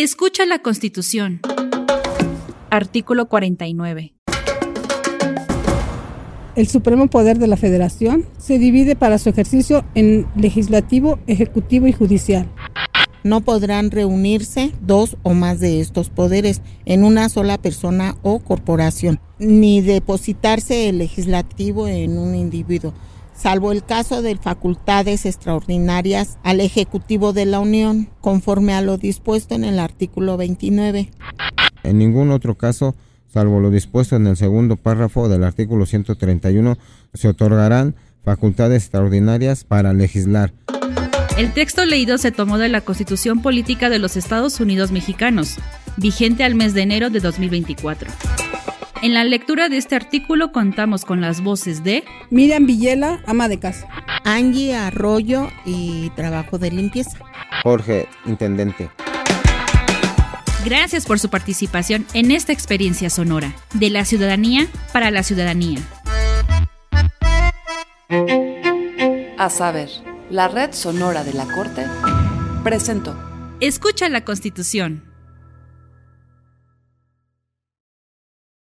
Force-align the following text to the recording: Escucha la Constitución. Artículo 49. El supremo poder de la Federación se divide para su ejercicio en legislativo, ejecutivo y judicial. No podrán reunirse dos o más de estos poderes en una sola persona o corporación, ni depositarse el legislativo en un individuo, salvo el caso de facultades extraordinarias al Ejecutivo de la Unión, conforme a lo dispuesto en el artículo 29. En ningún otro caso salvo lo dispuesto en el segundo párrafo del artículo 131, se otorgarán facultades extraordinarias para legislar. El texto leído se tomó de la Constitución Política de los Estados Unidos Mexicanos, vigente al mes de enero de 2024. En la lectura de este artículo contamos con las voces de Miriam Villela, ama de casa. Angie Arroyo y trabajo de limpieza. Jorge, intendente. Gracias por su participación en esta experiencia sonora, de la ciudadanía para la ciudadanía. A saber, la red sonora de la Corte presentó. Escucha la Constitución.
Escucha 0.00 0.46
la 0.46 0.60
Constitución. 0.60 1.40
Artículo 2.70 3.28
49. 3.28 4.14
El 6.54 6.68
supremo 6.68 7.08
poder 7.08 7.40
de 7.40 7.48
la 7.48 7.56
Federación 7.56 8.24
se 8.38 8.60
divide 8.60 8.94
para 8.94 9.18
su 9.18 9.28
ejercicio 9.28 9.84
en 9.96 10.28
legislativo, 10.36 11.18
ejecutivo 11.26 11.88
y 11.88 11.92
judicial. 11.92 12.48
No 13.24 13.40
podrán 13.40 13.90
reunirse 13.90 14.70
dos 14.80 15.16
o 15.24 15.34
más 15.34 15.58
de 15.58 15.80
estos 15.80 16.10
poderes 16.10 16.62
en 16.84 17.02
una 17.02 17.28
sola 17.28 17.58
persona 17.58 18.14
o 18.22 18.38
corporación, 18.38 19.18
ni 19.40 19.80
depositarse 19.80 20.88
el 20.88 20.98
legislativo 20.98 21.88
en 21.88 22.18
un 22.18 22.36
individuo, 22.36 22.94
salvo 23.38 23.72
el 23.72 23.84
caso 23.84 24.20
de 24.22 24.36
facultades 24.36 25.24
extraordinarias 25.24 26.38
al 26.42 26.60
Ejecutivo 26.60 27.32
de 27.32 27.46
la 27.46 27.60
Unión, 27.60 28.08
conforme 28.20 28.74
a 28.74 28.80
lo 28.80 28.98
dispuesto 28.98 29.54
en 29.54 29.64
el 29.64 29.78
artículo 29.78 30.36
29. 30.36 31.10
En 31.84 31.98
ningún 31.98 32.32
otro 32.32 32.56
caso 32.56 32.94
salvo 33.32 33.60
lo 33.60 33.70
dispuesto 33.70 34.16
en 34.16 34.26
el 34.26 34.36
segundo 34.36 34.76
párrafo 34.76 35.28
del 35.28 35.44
artículo 35.44 35.86
131, 35.86 36.76
se 37.14 37.28
otorgarán 37.28 37.94
facultades 38.24 38.84
extraordinarias 38.84 39.64
para 39.64 39.92
legislar. 39.92 40.52
El 41.36 41.52
texto 41.52 41.84
leído 41.84 42.18
se 42.18 42.32
tomó 42.32 42.58
de 42.58 42.68
la 42.68 42.80
Constitución 42.80 43.42
Política 43.42 43.90
de 43.90 44.00
los 44.00 44.16
Estados 44.16 44.58
Unidos 44.58 44.90
Mexicanos, 44.90 45.56
vigente 45.96 46.42
al 46.42 46.56
mes 46.56 46.74
de 46.74 46.82
enero 46.82 47.10
de 47.10 47.20
2024. 47.20 48.10
En 49.00 49.14
la 49.14 49.22
lectura 49.22 49.68
de 49.68 49.76
este 49.76 49.94
artículo 49.94 50.50
contamos 50.50 51.04
con 51.04 51.20
las 51.20 51.40
voces 51.40 51.84
de 51.84 52.02
Miriam 52.30 52.66
Villela, 52.66 53.22
ama 53.26 53.48
de 53.48 53.60
casa. 53.60 53.88
Angie 54.24 54.74
Arroyo 54.74 55.50
y 55.64 56.10
trabajo 56.10 56.58
de 56.58 56.72
limpieza. 56.72 57.16
Jorge, 57.62 58.08
intendente. 58.26 58.90
Gracias 60.64 61.06
por 61.06 61.20
su 61.20 61.30
participación 61.30 62.06
en 62.12 62.32
esta 62.32 62.52
experiencia 62.52 63.08
sonora, 63.08 63.54
de 63.74 63.90
la 63.90 64.04
ciudadanía 64.04 64.66
para 64.92 65.12
la 65.12 65.22
ciudadanía. 65.22 65.78
A 69.38 69.48
saber, 69.48 69.90
la 70.28 70.48
red 70.48 70.72
sonora 70.72 71.22
de 71.22 71.34
la 71.34 71.46
Corte 71.46 71.86
presentó. 72.64 73.16
Escucha 73.60 74.08
la 74.08 74.24
Constitución. 74.24 75.07